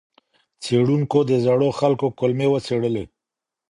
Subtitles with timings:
[0.63, 3.05] څېړونکو د زړو خلکو کولمې وڅېړلې.